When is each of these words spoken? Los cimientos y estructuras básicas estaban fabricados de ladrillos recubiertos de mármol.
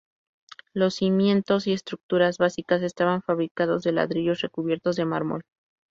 Los 0.73 0.95
cimientos 0.95 1.67
y 1.67 1.73
estructuras 1.73 2.39
básicas 2.39 2.81
estaban 2.81 3.21
fabricados 3.21 3.83
de 3.83 3.91
ladrillos 3.91 4.41
recubiertos 4.41 4.95
de 4.95 5.05
mármol. 5.05 5.43